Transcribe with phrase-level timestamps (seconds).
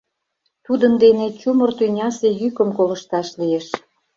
[0.65, 3.67] Тудын дене чумыр тӱнясе йӱкым колышташ лиеш.